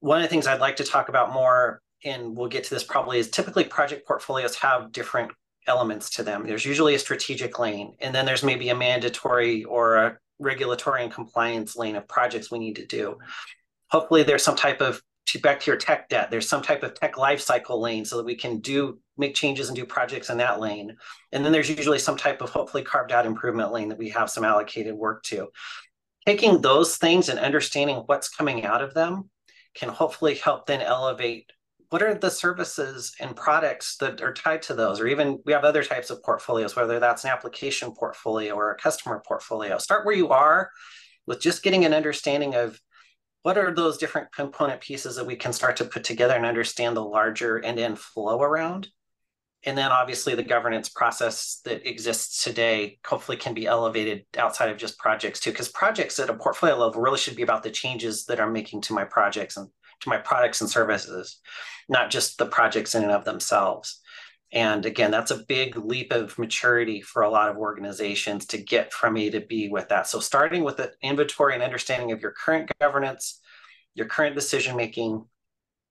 one 0.00 0.18
of 0.18 0.22
the 0.22 0.28
things 0.28 0.46
i'd 0.46 0.60
like 0.60 0.76
to 0.76 0.84
talk 0.84 1.08
about 1.08 1.32
more 1.32 1.82
and 2.04 2.36
we'll 2.36 2.48
get 2.48 2.64
to 2.64 2.70
this 2.70 2.84
probably, 2.84 3.18
is 3.18 3.30
typically 3.30 3.64
project 3.64 4.06
portfolios 4.06 4.54
have 4.56 4.92
different 4.92 5.32
elements 5.66 6.10
to 6.10 6.22
them. 6.22 6.46
There's 6.46 6.64
usually 6.64 6.94
a 6.94 6.98
strategic 6.98 7.58
lane, 7.58 7.94
and 8.00 8.14
then 8.14 8.24
there's 8.24 8.44
maybe 8.44 8.68
a 8.70 8.74
mandatory 8.74 9.64
or 9.64 9.96
a 9.96 10.18
regulatory 10.38 11.02
and 11.02 11.12
compliance 11.12 11.76
lane 11.76 11.96
of 11.96 12.06
projects 12.08 12.50
we 12.50 12.58
need 12.58 12.76
to 12.76 12.86
do. 12.86 13.18
Hopefully, 13.90 14.22
there's 14.22 14.44
some 14.44 14.56
type 14.56 14.80
of 14.80 15.02
back 15.36 15.60
to 15.60 15.70
your 15.70 15.76
tech 15.76 16.08
debt. 16.08 16.30
There's 16.30 16.48
some 16.48 16.62
type 16.62 16.82
of 16.82 16.94
tech 16.94 17.14
lifecycle 17.14 17.80
lane 17.80 18.04
so 18.04 18.16
that 18.16 18.24
we 18.24 18.34
can 18.34 18.60
do 18.60 18.98
make 19.16 19.34
changes 19.34 19.68
and 19.68 19.76
do 19.76 19.84
projects 19.84 20.30
in 20.30 20.38
that 20.38 20.60
lane. 20.60 20.96
And 21.32 21.44
then 21.44 21.52
there's 21.52 21.68
usually 21.68 21.98
some 21.98 22.16
type 22.16 22.40
of 22.40 22.50
hopefully 22.50 22.82
carved 22.82 23.12
out 23.12 23.26
improvement 23.26 23.72
lane 23.72 23.88
that 23.88 23.98
we 23.98 24.08
have 24.10 24.30
some 24.30 24.44
allocated 24.44 24.94
work 24.94 25.22
to. 25.24 25.48
Taking 26.26 26.60
those 26.60 26.96
things 26.96 27.28
and 27.28 27.38
understanding 27.38 27.96
what's 28.06 28.28
coming 28.28 28.64
out 28.64 28.82
of 28.82 28.94
them 28.94 29.30
can 29.74 29.88
hopefully 29.88 30.34
help 30.34 30.66
then 30.66 30.80
elevate 30.80 31.50
what 31.90 32.02
are 32.02 32.14
the 32.14 32.30
services 32.30 33.14
and 33.18 33.34
products 33.34 33.96
that 33.96 34.20
are 34.20 34.34
tied 34.34 34.60
to 34.60 34.74
those 34.74 35.00
or 35.00 35.06
even 35.06 35.38
we 35.46 35.52
have 35.52 35.64
other 35.64 35.82
types 35.82 36.10
of 36.10 36.22
portfolios 36.22 36.76
whether 36.76 37.00
that's 37.00 37.24
an 37.24 37.30
application 37.30 37.94
portfolio 37.94 38.54
or 38.54 38.70
a 38.70 38.76
customer 38.76 39.22
portfolio 39.26 39.78
start 39.78 40.04
where 40.04 40.14
you 40.14 40.28
are 40.28 40.70
with 41.26 41.40
just 41.40 41.62
getting 41.62 41.84
an 41.84 41.94
understanding 41.94 42.54
of 42.54 42.78
what 43.42 43.58
are 43.58 43.74
those 43.74 43.98
different 43.98 44.32
component 44.32 44.80
pieces 44.80 45.16
that 45.16 45.26
we 45.26 45.36
can 45.36 45.52
start 45.52 45.76
to 45.76 45.84
put 45.84 46.04
together 46.04 46.34
and 46.34 46.46
understand 46.46 46.96
the 46.96 47.04
larger 47.04 47.62
end-to-end 47.64 47.98
flow 47.98 48.40
around 48.40 48.88
and 49.64 49.76
then 49.76 49.90
obviously 49.90 50.34
the 50.34 50.42
governance 50.42 50.88
process 50.88 51.60
that 51.64 51.88
exists 51.88 52.44
today 52.44 52.98
hopefully 53.04 53.36
can 53.36 53.54
be 53.54 53.66
elevated 53.66 54.24
outside 54.36 54.70
of 54.70 54.76
just 54.76 54.98
projects 54.98 55.40
too 55.40 55.50
because 55.50 55.68
projects 55.68 56.18
at 56.18 56.30
a 56.30 56.34
portfolio 56.34 56.76
level 56.76 57.02
really 57.02 57.18
should 57.18 57.36
be 57.36 57.42
about 57.42 57.62
the 57.62 57.70
changes 57.70 58.24
that 58.26 58.40
i'm 58.40 58.52
making 58.52 58.80
to 58.80 58.92
my 58.92 59.04
projects 59.04 59.56
and 59.56 59.68
to 60.00 60.08
my 60.08 60.18
products 60.18 60.60
and 60.60 60.70
services 60.70 61.40
not 61.88 62.10
just 62.10 62.38
the 62.38 62.46
projects 62.46 62.94
in 62.94 63.02
and 63.02 63.12
of 63.12 63.24
themselves. 63.24 64.00
And 64.52 64.86
again, 64.86 65.10
that's 65.10 65.30
a 65.30 65.44
big 65.48 65.76
leap 65.76 66.10
of 66.10 66.38
maturity 66.38 67.02
for 67.02 67.22
a 67.22 67.30
lot 67.30 67.50
of 67.50 67.58
organizations 67.58 68.46
to 68.46 68.58
get 68.58 68.92
from 68.92 69.16
A 69.16 69.28
to 69.30 69.40
B 69.40 69.68
with 69.68 69.88
that. 69.90 70.06
So, 70.06 70.20
starting 70.20 70.64
with 70.64 70.78
the 70.78 70.92
inventory 71.02 71.54
and 71.54 71.62
understanding 71.62 72.12
of 72.12 72.22
your 72.22 72.32
current 72.32 72.70
governance, 72.80 73.40
your 73.94 74.06
current 74.06 74.34
decision 74.34 74.74
making, 74.74 75.24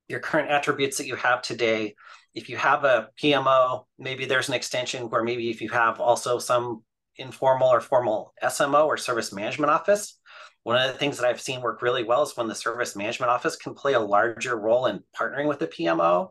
your 0.07 0.19
current 0.19 0.49
attributes 0.49 0.97
that 0.97 1.07
you 1.07 1.15
have 1.15 1.41
today. 1.41 1.95
If 2.33 2.49
you 2.49 2.57
have 2.57 2.83
a 2.83 3.09
PMO, 3.21 3.85
maybe 3.99 4.25
there's 4.25 4.47
an 4.47 4.55
extension 4.55 5.09
where 5.09 5.23
maybe 5.23 5.49
if 5.49 5.61
you 5.61 5.69
have 5.69 5.99
also 5.99 6.39
some 6.39 6.83
informal 7.17 7.69
or 7.69 7.81
formal 7.81 8.33
SMO 8.43 8.85
or 8.85 8.97
service 8.97 9.33
management 9.33 9.71
office, 9.71 10.19
one 10.63 10.77
of 10.77 10.91
the 10.91 10.97
things 10.97 11.17
that 11.17 11.27
I've 11.27 11.41
seen 11.41 11.61
work 11.61 11.81
really 11.81 12.03
well 12.03 12.23
is 12.23 12.35
when 12.35 12.47
the 12.47 12.55
service 12.55 12.95
management 12.95 13.31
office 13.31 13.55
can 13.55 13.73
play 13.73 13.93
a 13.93 13.99
larger 13.99 14.57
role 14.57 14.87
in 14.87 15.03
partnering 15.17 15.47
with 15.47 15.59
the 15.59 15.67
PMO 15.67 16.29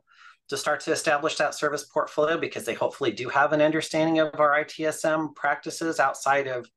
to 0.48 0.56
start 0.56 0.80
to 0.80 0.92
establish 0.92 1.36
that 1.36 1.54
service 1.54 1.84
portfolio 1.84 2.38
because 2.38 2.64
they 2.64 2.74
hopefully 2.74 3.10
do 3.10 3.28
have 3.28 3.52
an 3.52 3.60
understanding 3.60 4.20
of 4.20 4.38
our 4.38 4.64
ITSM 4.64 5.34
practices 5.34 5.98
outside 5.98 6.46
of 6.46 6.68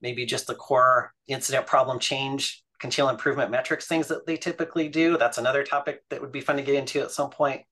maybe 0.00 0.24
just 0.24 0.46
the 0.46 0.54
core 0.54 1.12
incident 1.28 1.66
problem 1.66 1.98
change, 1.98 2.64
continual 2.80 3.10
improvement 3.10 3.50
metrics 3.50 3.86
things 3.86 4.08
that 4.08 4.26
they 4.26 4.36
typically 4.36 4.88
do. 4.88 5.16
That's 5.16 5.38
another 5.38 5.62
topic 5.62 6.02
that 6.10 6.20
would 6.20 6.32
be 6.32 6.40
fun 6.40 6.56
to 6.56 6.62
get 6.62 6.74
into 6.74 7.00
at 7.00 7.10
some 7.10 7.30
point. 7.30 7.62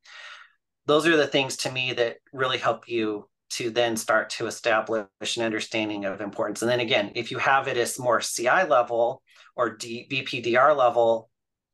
Those 0.86 1.06
are 1.06 1.16
the 1.16 1.26
things 1.26 1.56
to 1.58 1.72
me 1.72 1.92
that 1.94 2.18
really 2.32 2.58
help 2.58 2.88
you 2.88 3.28
to 3.50 3.70
then 3.70 3.96
start 3.96 4.30
to 4.30 4.46
establish 4.46 5.36
an 5.36 5.42
understanding 5.42 6.04
of 6.04 6.20
importance. 6.20 6.62
And 6.62 6.70
then 6.70 6.80
again, 6.80 7.12
if 7.14 7.30
you 7.30 7.38
have 7.38 7.66
it 7.66 7.76
as 7.76 7.98
more 7.98 8.20
CI 8.20 8.64
level 8.68 9.22
or 9.56 9.70
D, 9.70 10.06
BPDR 10.10 10.76
level, 10.76 11.28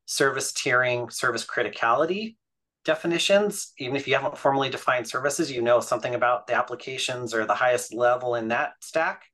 service 0.05 0.51
tiering, 0.51 1.11
service 1.11 1.45
criticality 1.45 2.35
definitions, 2.87 3.73
even 3.77 3.95
if 3.95 4.07
you 4.07 4.15
haven't 4.15 4.37
formally 4.37 4.69
defined 4.69 5.07
services, 5.07 5.51
you 5.51 5.61
know 5.61 5.79
something 5.79 6.15
about 6.15 6.47
the 6.47 6.55
applications 6.55 7.33
or 7.33 7.45
the 7.45 7.53
highest 7.53 7.93
level 7.93 8.33
in 8.33 8.47
that 8.47 8.71
stack. 8.81 9.25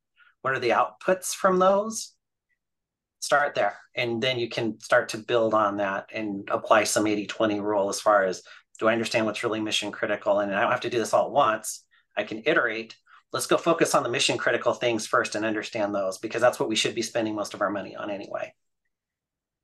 What 0.41 0.53
are 0.53 0.59
the 0.59 0.71
outputs 0.71 1.33
from 1.33 1.59
those? 1.59 2.13
start 3.23 3.55
there 3.55 3.77
and 3.95 4.21
then 4.21 4.37
you 4.37 4.49
can 4.49 4.77
start 4.81 5.07
to 5.07 5.17
build 5.17 5.53
on 5.53 5.77
that 5.77 6.09
and 6.13 6.45
apply 6.51 6.83
some 6.83 7.07
80 7.07 7.25
20 7.27 7.61
rule 7.61 7.87
as 7.87 8.01
far 8.01 8.25
as 8.25 8.41
do 8.79 8.89
i 8.89 8.91
understand 8.91 9.25
what's 9.25 9.45
really 9.45 9.61
mission 9.61 9.93
critical 9.93 10.41
and 10.41 10.53
i 10.53 10.59
don't 10.59 10.71
have 10.71 10.81
to 10.81 10.89
do 10.89 10.99
this 10.99 11.13
all 11.13 11.27
at 11.27 11.31
once 11.31 11.85
i 12.17 12.23
can 12.23 12.43
iterate 12.45 12.97
let's 13.31 13.47
go 13.47 13.55
focus 13.55 13.95
on 13.95 14.03
the 14.03 14.09
mission 14.09 14.37
critical 14.37 14.73
things 14.73 15.07
first 15.07 15.35
and 15.35 15.45
understand 15.45 15.95
those 15.95 16.17
because 16.17 16.41
that's 16.41 16.59
what 16.59 16.67
we 16.67 16.75
should 16.75 16.95
be 16.95 17.01
spending 17.01 17.33
most 17.33 17.53
of 17.53 17.61
our 17.61 17.69
money 17.69 17.95
on 17.95 18.09
anyway 18.11 18.53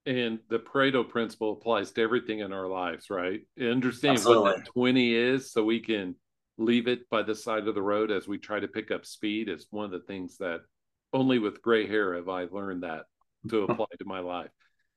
and 0.05 0.39
the 0.49 0.59
pareto 0.59 1.07
principle 1.07 1.53
applies 1.53 1.91
to 1.91 2.01
everything 2.01 2.39
in 2.39 2.53
our 2.53 2.67
lives 2.67 3.09
right 3.09 3.41
understand 3.59 4.17
Absolutely. 4.17 4.43
what 4.43 4.57
that 4.57 4.71
20 4.73 5.13
is 5.13 5.51
so 5.51 5.63
we 5.63 5.79
can 5.79 6.15
leave 6.57 6.87
it 6.87 7.09
by 7.09 7.21
the 7.21 7.35
side 7.35 7.67
of 7.67 7.75
the 7.75 7.81
road 7.81 8.11
as 8.11 8.27
we 8.27 8.37
try 8.37 8.59
to 8.59 8.67
pick 8.67 8.91
up 8.91 9.05
speed 9.05 9.49
is 9.49 9.67
one 9.71 9.85
of 9.85 9.91
the 9.91 9.99
things 10.01 10.37
that 10.37 10.61
only 11.13 11.39
with 11.39 11.61
gray 11.61 11.87
hair 11.87 12.15
have 12.15 12.29
i 12.29 12.45
learned 12.51 12.83
that 12.83 13.03
to 13.47 13.63
apply 13.69 13.85
to 13.97 14.05
my 14.05 14.19
life. 14.19 14.49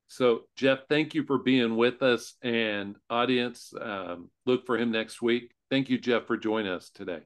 So, 0.09 0.42
Jeff, 0.56 0.80
thank 0.88 1.14
you 1.14 1.25
for 1.25 1.38
being 1.38 1.76
with 1.76 2.02
us. 2.02 2.35
And 2.42 2.97
audience, 3.09 3.73
um, 3.80 4.30
look 4.44 4.66
for 4.66 4.76
him 4.76 4.90
next 4.90 5.23
week. 5.23 5.52
Thank 5.71 5.88
you, 5.88 5.99
Jeff, 5.99 6.26
for 6.26 6.37
joining 6.37 6.71
us 6.71 6.90
today. 6.90 7.21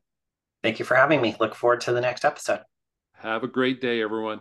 Thank 0.62 0.78
you 0.78 0.85
for 0.85 0.95
having 0.95 1.21
me. 1.21 1.37
Look 1.40 1.54
forward 1.54 1.80
to 1.83 1.92
the 1.92 2.00
next 2.00 2.25
episode. 2.25 2.61
Have 3.14 3.42
a 3.42 3.49
great 3.49 3.80
day, 3.80 4.02
everyone. 4.02 4.40